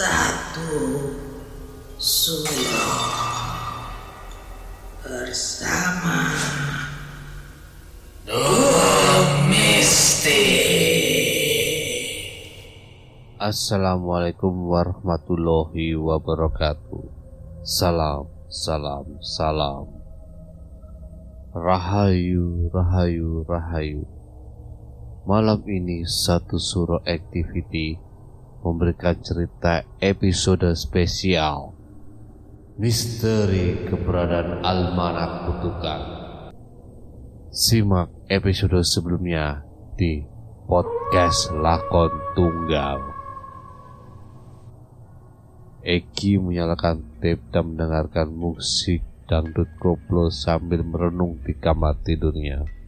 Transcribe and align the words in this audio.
satu 0.00 0.72
suro 2.00 2.88
bersama 5.04 6.32
Domestik. 8.24 8.64
Assalamualaikum 13.36 14.72
warahmatullahi 14.72 15.92
wabarakatuh. 16.00 17.04
Salam, 17.60 18.24
salam, 18.48 19.04
salam. 19.20 19.84
Rahayu, 21.52 22.72
rahayu, 22.72 23.44
rahayu. 23.44 24.08
Malam 25.28 25.60
ini 25.68 26.08
satu 26.08 26.56
suro 26.56 27.04
activity 27.04 28.00
memberikan 28.60 29.16
cerita 29.20 29.84
episode 30.00 30.68
spesial 30.76 31.80
Misteri 32.80 33.92
keberadaan 33.92 34.64
Almanak 34.64 35.44
Kutukan. 35.44 36.00
Simak 37.52 38.08
episode 38.32 38.80
sebelumnya 38.80 39.60
di 40.00 40.24
podcast 40.64 41.52
Lakon 41.52 42.08
Tunggal. 42.32 43.04
Eki 45.84 46.40
menyalakan 46.40 47.04
tape 47.20 47.44
dan 47.52 47.76
mendengarkan 47.76 48.32
musik 48.32 49.04
dangdut 49.28 49.68
koplo 49.76 50.32
sambil 50.32 50.80
merenung 50.80 51.36
di 51.44 51.52
kamar 51.52 52.00
tidurnya. 52.00 52.79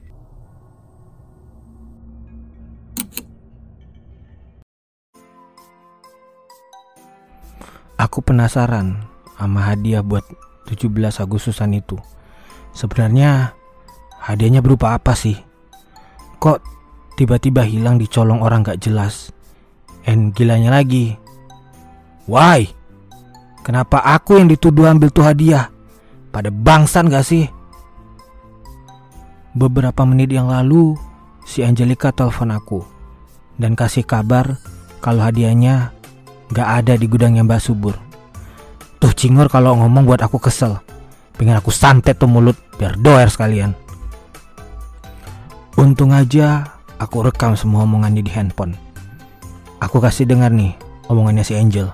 Aku 8.02 8.18
penasaran 8.18 8.98
sama 9.38 9.62
hadiah 9.62 10.02
buat 10.02 10.26
17 10.66 11.22
Agustusan 11.22 11.70
itu. 11.70 11.94
Sebenarnya 12.74 13.54
hadiahnya 14.18 14.58
berupa 14.58 14.98
apa 14.98 15.14
sih? 15.14 15.38
Kok 16.42 16.58
tiba-tiba 17.14 17.62
hilang 17.62 18.02
dicolong 18.02 18.42
orang 18.42 18.66
gak 18.66 18.82
jelas? 18.82 19.30
And 20.02 20.34
gilanya 20.34 20.82
lagi. 20.82 21.14
Why? 22.26 22.66
Kenapa 23.62 24.02
aku 24.02 24.42
yang 24.42 24.50
dituduh 24.50 24.90
ambil 24.90 25.14
tuh 25.14 25.22
hadiah? 25.22 25.70
Pada 26.34 26.50
bangsan 26.50 27.06
gak 27.06 27.22
sih? 27.22 27.46
Beberapa 29.54 30.02
menit 30.02 30.34
yang 30.34 30.50
lalu, 30.50 30.98
si 31.46 31.62
Angelica 31.62 32.10
telepon 32.10 32.50
aku 32.50 32.82
dan 33.62 33.78
kasih 33.78 34.02
kabar 34.02 34.58
kalau 34.98 35.22
hadiahnya 35.22 35.94
gak 36.52 36.84
ada 36.84 36.94
di 36.94 37.08
gudangnya 37.08 37.42
Mbak 37.42 37.60
Subur. 37.64 37.96
Tuh 39.00 39.12
cingor 39.16 39.48
kalau 39.48 39.74
ngomong 39.80 40.04
buat 40.04 40.20
aku 40.20 40.38
kesel. 40.38 40.78
Pengen 41.34 41.58
aku 41.58 41.72
santet 41.72 42.20
tuh 42.20 42.28
mulut 42.28 42.54
biar 42.76 42.94
doer 43.00 43.26
sekalian. 43.26 43.72
Untung 45.80 46.12
aja 46.12 46.68
aku 47.00 47.24
rekam 47.24 47.56
semua 47.56 47.88
omongannya 47.88 48.20
di 48.20 48.30
handphone. 48.30 48.76
Aku 49.80 49.98
kasih 49.98 50.28
dengar 50.28 50.52
nih 50.52 50.76
omongannya 51.08 51.42
si 51.42 51.56
Angel. 51.56 51.90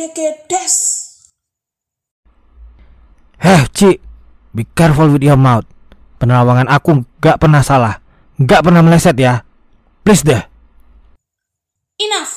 Blegedes. 0.00 0.76
Heh, 3.40 3.68
Ci, 3.72 4.00
be 4.56 4.64
careful 4.72 5.12
with 5.12 5.24
your 5.24 5.36
mouth. 5.36 5.68
Penerawangan 6.20 6.68
aku 6.68 7.04
gak 7.20 7.40
pernah 7.40 7.64
salah, 7.64 8.00
gak 8.40 8.64
pernah 8.64 8.84
meleset 8.84 9.16
ya. 9.16 9.44
Please 10.04 10.24
deh. 10.24 10.40
Enough. 12.00 12.32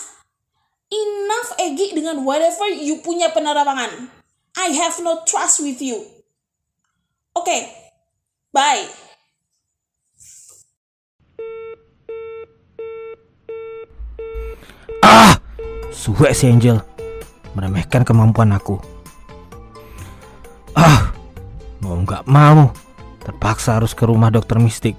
Enough 0.92 1.50
Egi 1.60 1.96
dengan 1.96 2.24
whatever 2.28 2.68
you 2.72 3.00
punya 3.04 3.32
penerawangan. 3.32 4.12
I 4.60 4.68
have 4.76 5.00
no 5.04 5.24
trust 5.24 5.64
with 5.64 5.80
you. 5.80 6.04
Oke, 7.34 7.68
bye. 8.54 8.86
Ah, 15.04 15.36
suwe 15.92 16.32
si 16.32 16.48
Angel 16.48 16.93
meremehkan 17.54 18.06
kemampuan 18.06 18.54
aku. 18.54 18.78
Ah, 20.74 21.14
mau 21.82 21.98
nggak 22.02 22.26
mau, 22.26 22.74
terpaksa 23.22 23.78
harus 23.78 23.94
ke 23.94 24.06
rumah 24.06 24.34
dokter 24.34 24.58
mistik. 24.58 24.98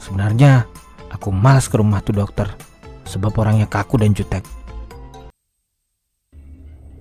Sebenarnya 0.00 0.68
aku 1.12 1.32
malas 1.32 1.68
ke 1.68 1.76
rumah 1.80 2.00
tuh 2.00 2.16
dokter, 2.16 2.48
sebab 3.08 3.32
orangnya 3.36 3.68
kaku 3.68 4.00
dan 4.00 4.16
jutek. 4.16 4.44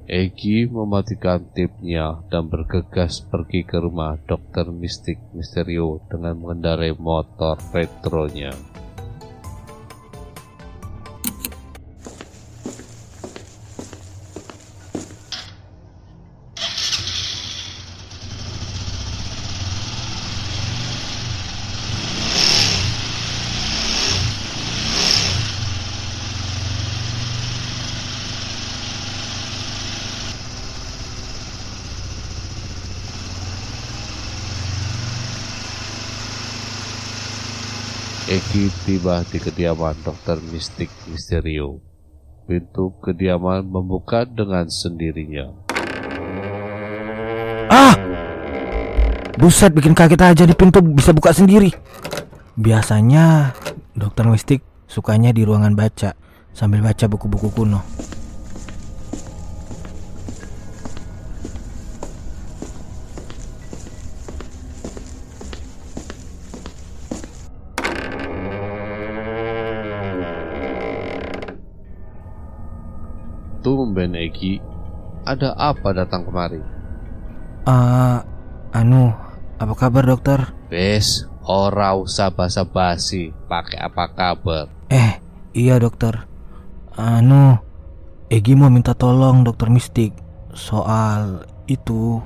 Egi 0.04 0.68
mematikan 0.68 1.48
tipnya 1.56 2.20
dan 2.28 2.52
bergegas 2.52 3.24
pergi 3.24 3.64
ke 3.64 3.80
rumah 3.80 4.20
dokter 4.28 4.68
mistik 4.68 5.16
Misterio 5.32 6.04
dengan 6.12 6.36
mengendarai 6.44 6.92
motor 6.92 7.56
retronya. 7.72 8.52
Egi 38.34 38.66
tiba 38.82 39.22
di 39.30 39.38
kediaman 39.38 39.94
dokter 40.02 40.42
mistik 40.50 40.90
Misterio. 41.06 41.78
Pintu 42.50 42.90
kediaman 42.98 43.62
membuka 43.62 44.26
dengan 44.26 44.66
sendirinya. 44.66 45.54
Ah, 47.70 47.94
buset 49.38 49.70
bikin 49.70 49.94
kaget 49.94 50.18
aja 50.18 50.44
di 50.50 50.58
pintu 50.58 50.82
bisa 50.82 51.14
buka 51.14 51.30
sendiri. 51.30 51.78
Biasanya 52.58 53.54
dokter 53.94 54.26
mistik 54.26 54.66
sukanya 54.90 55.30
di 55.30 55.46
ruangan 55.46 55.78
baca 55.78 56.18
sambil 56.58 56.82
baca 56.82 57.06
buku-buku 57.06 57.54
kuno. 57.54 57.86
Tumben 73.94 74.18
Egi, 74.18 74.58
ada 75.22 75.54
apa 75.54 75.94
datang 75.94 76.26
kemari? 76.26 76.58
Ah, 77.62 78.26
anu, 78.74 79.14
apa 79.62 79.70
kabar 79.78 80.10
dokter? 80.10 80.50
Wes, 80.74 81.30
ora 81.46 81.94
usah 81.94 82.34
basa-basi, 82.34 83.30
pakai 83.46 83.78
apa 83.78 84.10
kabar? 84.10 84.66
Eh, 84.90 85.22
iya 85.54 85.78
dokter. 85.78 86.26
Anu, 86.98 87.62
Egi 88.34 88.58
mau 88.58 88.74
minta 88.74 88.98
tolong 88.98 89.46
dokter 89.46 89.70
mistik 89.70 90.18
soal 90.58 91.46
itu. 91.70 92.18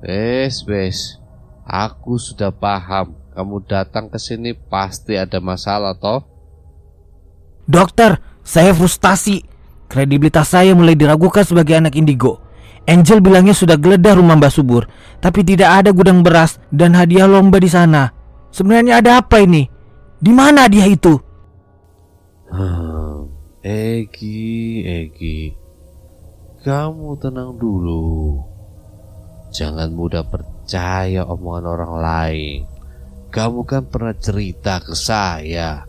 Wes, 0.00 0.64
wes, 0.64 1.20
aku 1.68 2.16
sudah 2.16 2.56
paham. 2.56 3.20
Kamu 3.36 3.68
datang 3.68 4.08
ke 4.08 4.16
sini 4.16 4.56
pasti 4.56 5.20
ada 5.20 5.44
masalah 5.44 5.92
toh? 5.92 6.24
Dokter, 7.68 8.16
saya 8.40 8.72
frustasi. 8.72 9.49
Kredibilitas 9.90 10.54
saya 10.54 10.70
mulai 10.70 10.94
diragukan 10.94 11.42
sebagai 11.42 11.74
anak 11.74 11.98
indigo. 11.98 12.38
Angel 12.86 13.18
bilangnya 13.18 13.50
sudah 13.50 13.74
geledah 13.74 14.14
rumah 14.14 14.38
Mbak 14.38 14.52
Subur, 14.54 14.86
tapi 15.18 15.42
tidak 15.42 15.82
ada 15.82 15.90
gudang 15.90 16.22
beras 16.22 16.62
dan 16.70 16.94
hadiah 16.94 17.26
lomba 17.26 17.58
di 17.58 17.66
sana. 17.66 18.14
Sebenarnya 18.54 19.02
ada 19.02 19.18
apa 19.18 19.42
ini? 19.42 19.66
Di 20.22 20.30
mana 20.30 20.70
hadiah 20.70 20.86
itu? 20.86 21.18
Hmm, 22.54 23.26
Egi, 23.66 24.86
Egi, 24.86 25.58
kamu 26.62 27.18
tenang 27.18 27.58
dulu. 27.58 28.38
Jangan 29.50 29.90
mudah 29.90 30.22
percaya 30.22 31.26
omongan 31.26 31.66
orang 31.66 31.94
lain. 31.98 32.58
Kamu 33.34 33.66
kan 33.66 33.90
pernah 33.90 34.14
cerita 34.14 34.78
ke 34.78 34.94
saya 34.94 35.82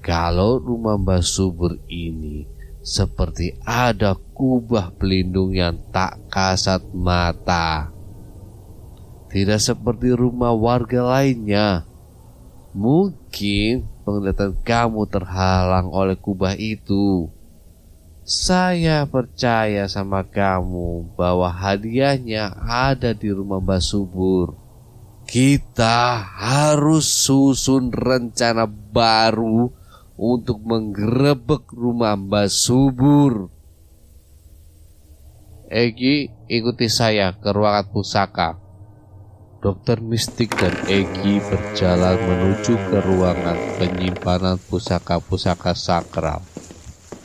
kalau 0.00 0.60
rumah 0.60 0.96
Mbak 0.96 1.22
Subur 1.24 1.76
ini 1.88 2.61
seperti 2.82 3.54
ada 3.62 4.18
kubah 4.34 4.90
pelindung 4.98 5.54
yang 5.54 5.78
tak 5.94 6.18
kasat 6.26 6.82
mata. 6.90 7.94
Tidak 9.30 9.56
seperti 9.56 10.12
rumah 10.12 10.52
warga 10.52 11.16
lainnya. 11.16 11.86
Mungkin 12.74 13.86
penglihatan 14.02 14.58
kamu 14.60 15.08
terhalang 15.08 15.88
oleh 15.88 16.18
kubah 16.18 16.58
itu. 16.58 17.30
Saya 18.22 19.06
percaya 19.06 19.86
sama 19.86 20.22
kamu 20.26 21.16
bahwa 21.16 21.48
hadiahnya 21.50 22.54
ada 22.60 23.14
di 23.14 23.30
rumah 23.32 23.58
Mbak 23.58 23.82
Subur. 23.82 24.54
Kita 25.26 26.22
harus 26.22 27.08
susun 27.08 27.88
rencana 27.88 28.68
baru 28.68 29.81
untuk 30.22 30.62
menggerebek 30.62 31.74
rumah 31.74 32.14
Mbak 32.14 32.46
Subur. 32.46 33.50
Egi, 35.66 36.30
ikuti 36.46 36.86
saya 36.86 37.34
ke 37.34 37.50
ruangan 37.50 37.90
pusaka. 37.90 38.54
Dokter 39.58 39.98
Mistik 39.98 40.54
dan 40.54 40.74
Egi 40.86 41.42
berjalan 41.42 42.18
menuju 42.22 42.74
ke 42.86 42.98
ruangan 43.02 43.58
penyimpanan 43.82 44.62
pusaka-pusaka 44.70 45.74
sakral. 45.74 46.42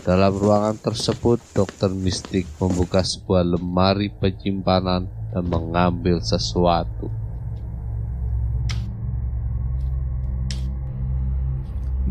Dalam 0.01 0.33
ruangan 0.33 0.77
tersebut, 0.81 1.37
Dokter 1.53 1.93
Mistik 1.93 2.49
membuka 2.57 3.05
sebuah 3.05 3.45
lemari 3.45 4.09
penyimpanan 4.09 5.05
dan 5.33 5.43
mengambil 5.45 6.17
sesuatu. 6.23 7.26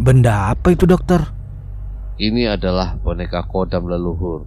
Benda 0.06 0.55
apa 0.55 0.70
itu 0.70 0.87
dokter? 0.87 1.19
Ini 2.14 2.55
adalah 2.55 2.94
boneka 2.94 3.43
kodam 3.50 3.91
leluhur. 3.91 4.47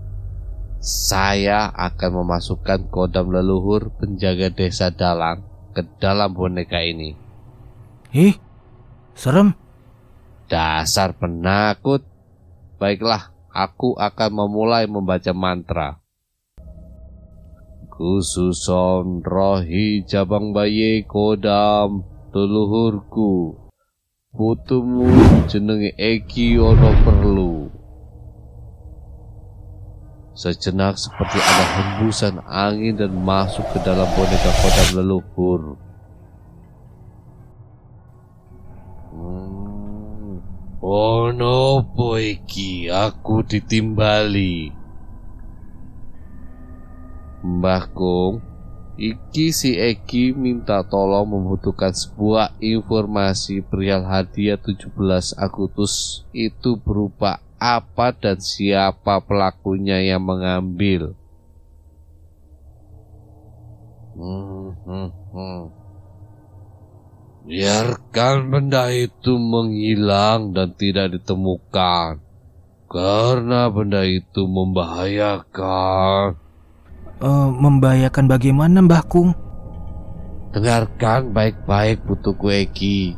Saya 0.79 1.67
akan 1.75 2.23
memasukkan 2.23 2.87
kodam 2.87 3.27
leluhur 3.35 3.91
penjaga 3.99 4.55
desa 4.55 4.87
dalang 4.87 5.43
ke 5.75 5.83
dalam 5.99 6.31
boneka 6.31 6.79
ini. 6.79 7.11
Ih, 8.15 8.39
serem. 9.11 9.51
Dasar 10.47 11.11
penakut. 11.19 12.07
Baiklah, 12.79 13.35
aku 13.51 13.99
akan 13.99 14.31
memulai 14.31 14.87
membaca 14.87 15.35
mantra. 15.35 15.99
Khususon 17.91 19.19
rohi 19.27 20.07
jabang 20.07 20.55
bayi 20.55 21.03
kodam 21.03 22.07
leluhurku 22.31 23.67
Putumu 24.29 25.09
jenenge 25.49 25.89
Eki 25.97 26.61
ono 26.61 26.93
perlu. 27.01 27.65
Sejenak 30.37 31.01
seperti 31.01 31.41
ada 31.41 31.65
hembusan 31.73 32.37
angin 32.45 32.93
dan 32.93 33.09
masuk 33.25 33.65
ke 33.73 33.81
dalam 33.81 34.05
boneka 34.13 34.51
kodam 34.61 34.89
leluhur. 35.01 35.61
Hmm. 39.17 40.45
Ono 40.77 41.89
iki 42.21 42.85
aku 42.85 43.41
ditimbali. 43.41 44.69
Mbah 47.41 47.83
Kung, 47.97 48.45
Iki 48.99 49.55
si 49.55 49.79
Eki 49.79 50.35
minta 50.35 50.83
tolong 50.83 51.23
membutuhkan 51.23 51.95
sebuah 51.95 52.59
informasi 52.59 53.63
perihal 53.63 54.03
hadiah 54.03 54.59
17 54.59 54.91
Agustus 55.39 56.27
itu 56.35 56.75
berupa 56.75 57.39
apa 57.55 58.11
dan 58.11 58.43
siapa 58.43 59.23
pelakunya 59.23 60.03
yang 60.03 60.27
mengambil. 60.27 61.15
Hmm, 64.19 64.75
hmm, 64.83 65.09
hmm. 65.31 65.61
Biarkan 67.47 68.51
benda 68.51 68.91
itu 68.91 69.39
menghilang 69.39 70.51
dan 70.51 70.75
tidak 70.75 71.15
ditemukan 71.15 72.19
karena 72.91 73.71
benda 73.71 74.03
itu 74.03 74.43
membahayakan 74.43 76.48
uh, 77.21 77.49
membahayakan 77.51 78.25
bagaimana 78.27 78.83
Mbah 78.83 79.03
Kung? 79.07 79.31
Dengarkan 80.49 81.29
baik-baik 81.29 82.03
putuku 82.07 82.65
Eki. 82.65 83.13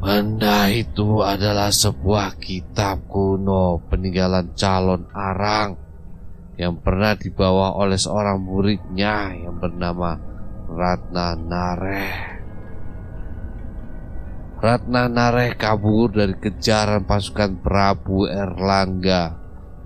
Benda 0.00 0.68
itu 0.68 1.24
adalah 1.24 1.72
sebuah 1.72 2.36
kitab 2.36 3.08
kuno 3.08 3.80
peninggalan 3.88 4.52
calon 4.52 5.08
arang 5.12 5.80
yang 6.60 6.76
pernah 6.78 7.16
dibawa 7.16 7.72
oleh 7.74 7.96
seorang 7.96 8.36
muridnya 8.36 9.32
yang 9.32 9.56
bernama 9.56 10.20
Ratna 10.68 11.32
Nareh. 11.36 12.16
Ratna 14.60 15.08
Nareh 15.08 15.56
kabur 15.56 16.12
dari 16.12 16.36
kejaran 16.36 17.04
pasukan 17.04 17.60
Prabu 17.60 18.28
Erlangga 18.28 19.36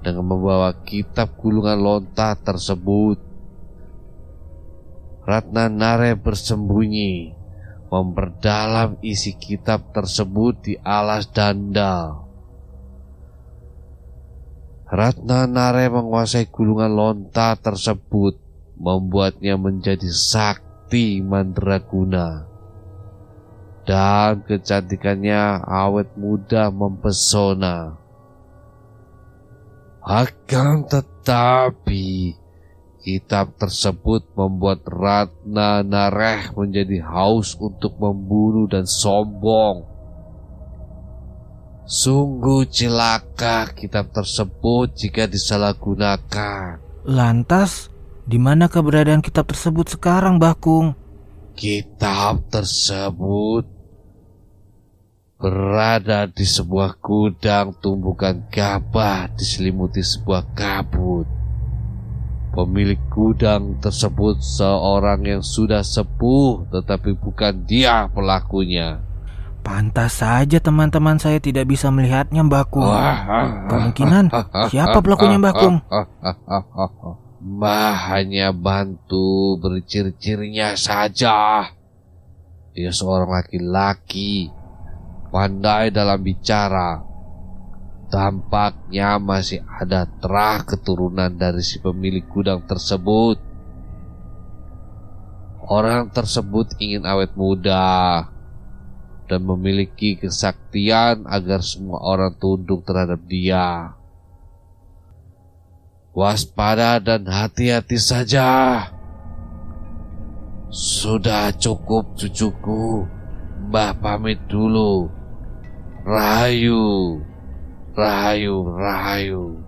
dengan 0.03 0.25
membawa 0.27 0.71
kitab 0.83 1.35
gulungan 1.39 1.79
lontar 1.79 2.39
tersebut. 2.43 3.28
Ratna 5.29 5.69
Nare 5.69 6.17
bersembunyi 6.17 7.37
memperdalam 7.93 8.97
isi 9.05 9.37
kitab 9.37 9.93
tersebut 9.93 10.57
di 10.65 10.75
alas 10.81 11.29
dandal. 11.29 12.25
Ratna 14.89 15.45
Nare 15.45 15.93
menguasai 15.93 16.49
gulungan 16.49 16.97
lontar 16.97 17.61
tersebut, 17.61 18.41
membuatnya 18.81 19.61
menjadi 19.61 20.09
sakti 20.09 21.21
mandraguna. 21.21 22.49
Dan 23.85 24.49
kecantikannya 24.49 25.61
awet 25.61 26.09
muda 26.17 26.73
mempesona. 26.73 28.01
Akan 30.01 30.89
tetapi, 30.89 32.33
Kitab 33.09 33.57
tersebut 33.57 34.21
membuat 34.37 34.85
Ratna 34.85 35.81
Nareh 35.81 36.53
menjadi 36.53 37.01
haus 37.09 37.57
untuk 37.57 37.97
membunuh 37.97 38.69
dan 38.69 38.85
sombong. 38.85 39.89
Sungguh 41.89 42.69
celaka 42.69 43.73
kitab 43.73 44.13
tersebut 44.13 44.93
jika 44.93 45.25
disalahgunakan. 45.25 46.85
Lantas, 47.09 47.89
di 48.29 48.37
mana 48.37 48.69
keberadaan 48.69 49.25
kitab 49.25 49.49
tersebut 49.49 49.97
sekarang, 49.97 50.37
Bakung? 50.37 50.93
Kitab 51.57 52.45
tersebut 52.53 53.65
berada 55.41 56.29
di 56.29 56.45
sebuah 56.45 57.01
gudang 57.01 57.73
tumbukan 57.81 58.37
gabah 58.53 59.33
diselimuti 59.33 60.05
sebuah 60.05 60.53
kabut. 60.53 61.38
Pemilik 62.59 62.99
gudang 63.07 63.79
tersebut 63.79 64.43
seorang 64.43 65.23
yang 65.23 65.47
sudah 65.47 65.79
sepuh 65.79 66.67
tetapi 66.75 67.15
bukan 67.15 67.55
dia 67.63 68.11
pelakunya. 68.11 68.99
Pantas 69.63 70.19
saja 70.19 70.59
teman-teman 70.59 71.23
saya 71.23 71.39
tidak 71.39 71.71
bisa 71.71 71.87
melihatnya 71.95 72.43
Mbak 72.43 72.67
Kung. 72.75 72.91
Kemungkinan 73.71 74.35
siapa 74.75 74.99
pelakunya 74.99 75.39
Mbak 75.39 75.55
Kung? 75.55 75.77
Mbah 77.55 77.95
hanya 78.11 78.51
bantu 78.51 79.55
berciri-cirinya 79.63 80.75
saja. 80.75 81.63
Dia 82.75 82.91
seorang 82.91 83.39
laki-laki, 83.39 84.51
pandai 85.31 85.95
dalam 85.95 86.19
bicara, 86.27 87.07
Tampaknya 88.09 89.21
masih 89.21 89.61
ada 89.69 90.09
terah 90.09 90.65
keturunan 90.65 91.29
dari 91.29 91.61
si 91.61 91.77
pemilik 91.77 92.25
gudang 92.25 92.65
tersebut. 92.65 93.37
Orang 95.69 96.09
tersebut 96.09 96.73
ingin 96.81 97.05
awet 97.05 97.37
muda 97.37 98.25
dan 99.29 99.45
memiliki 99.45 100.17
kesaktian 100.17 101.29
agar 101.29 101.61
semua 101.61 102.01
orang 102.01 102.33
tunduk 102.33 102.81
terhadap 102.89 103.21
dia. 103.29 103.93
Waspada 106.17 106.97
dan 107.05 107.29
hati-hati 107.29 108.01
saja. 108.01 108.49
Sudah 110.73 111.53
cukup 111.53 112.17
cucuku. 112.17 113.05
Mbah 113.69 114.01
pamit 114.01 114.41
dulu. 114.49 115.13
Rahayu. 116.09 117.21
Rahayu, 117.99 118.63
Rahayu. 118.79 119.59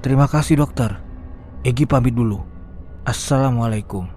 Terima 0.00 0.24
kasih 0.24 0.64
dokter. 0.64 0.96
Egi 1.60 1.84
pamit 1.84 2.16
dulu. 2.16 2.40
Assalamualaikum. 3.04 4.08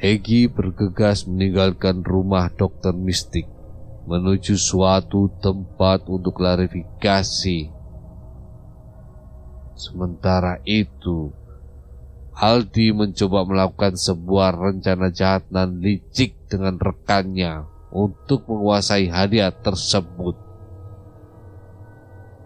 Egi 0.00 0.48
bergegas 0.48 1.28
meninggalkan 1.28 2.00
rumah 2.00 2.48
dokter 2.48 2.96
mistik 2.96 3.44
menuju 4.08 4.56
suatu 4.56 5.28
tempat 5.44 6.08
untuk 6.08 6.40
klarifikasi. 6.40 7.77
Sementara 9.78 10.58
itu, 10.66 11.30
Aldi 12.34 12.90
mencoba 12.90 13.46
melakukan 13.46 13.94
sebuah 13.94 14.58
rencana 14.58 15.14
jahat 15.14 15.46
dan 15.54 15.78
licik 15.78 16.34
dengan 16.50 16.82
rekannya 16.82 17.62
untuk 17.94 18.50
menguasai 18.50 19.06
hadiah 19.06 19.54
tersebut. 19.54 20.34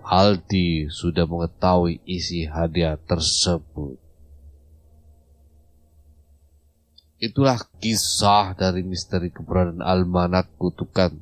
Aldi 0.05 0.93
sudah 0.93 1.25
mengetahui 1.25 2.05
isi 2.05 2.45
hadiah 2.45 3.01
tersebut. 3.01 3.97
Itulah 7.17 7.65
kisah 7.81 8.53
dari 8.53 8.85
misteri 8.85 9.33
keberadaan 9.33 9.81
almanak 9.81 10.53
kutukan. 10.61 11.17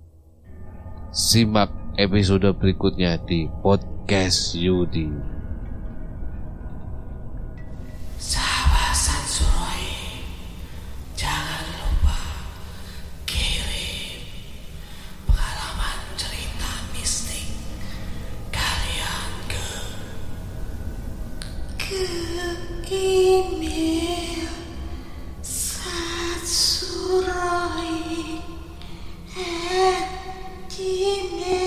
Simak 1.14 1.70
episode 1.94 2.50
berikutnya 2.58 3.14
di 3.22 3.46
podcast 3.62 4.58
Yudi. 4.58 5.39
He 30.80 31.59